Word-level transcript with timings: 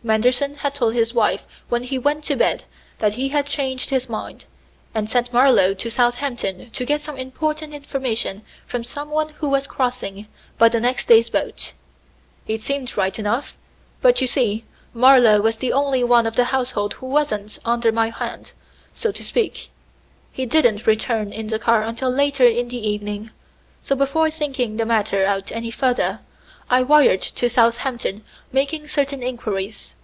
Manderson 0.00 0.54
had 0.54 0.76
told 0.76 0.94
his 0.94 1.12
wife 1.12 1.44
when 1.68 1.82
he 1.82 1.98
went 1.98 2.22
to 2.22 2.36
bed 2.36 2.62
that 3.00 3.14
he 3.14 3.30
had 3.30 3.46
changed 3.46 3.90
his 3.90 4.08
mind, 4.08 4.44
and 4.94 5.10
sent 5.10 5.32
Marlowe 5.32 5.74
to 5.74 5.90
Southampton 5.90 6.70
to 6.70 6.84
get 6.84 7.00
some 7.00 7.16
important 7.16 7.74
information 7.74 8.42
from 8.64 8.84
someone 8.84 9.30
who 9.40 9.48
was 9.48 9.66
crossing 9.66 10.28
by 10.56 10.68
the 10.68 10.78
next 10.78 11.08
day's 11.08 11.28
boat. 11.28 11.72
It 12.46 12.60
seemed 12.60 12.96
right 12.96 13.18
enough; 13.18 13.56
but 14.00 14.20
you 14.20 14.28
see, 14.28 14.64
Marlowe 14.94 15.40
was 15.42 15.56
the 15.56 15.72
only 15.72 16.04
one 16.04 16.26
of 16.28 16.36
the 16.36 16.44
household 16.54 16.92
who 16.94 17.06
wasn't 17.08 17.58
under 17.64 17.90
my 17.90 18.10
hand, 18.10 18.52
so 18.94 19.10
to 19.10 19.24
speak; 19.24 19.68
he 20.30 20.46
didn't 20.46 20.86
return 20.86 21.32
in 21.32 21.48
the 21.48 21.58
car 21.58 21.82
until 21.82 22.08
later 22.08 22.46
in 22.46 22.68
the 22.68 22.88
evening; 22.88 23.30
so 23.82 23.96
before 23.96 24.30
thinking 24.30 24.76
the 24.76 24.86
matter 24.86 25.26
out 25.26 25.50
any 25.50 25.72
further, 25.72 26.20
I 26.70 26.82
wired 26.82 27.22
to 27.22 27.48
Southampton 27.48 28.24
making 28.52 28.88
certain 28.88 29.22
inquiries. 29.22 29.94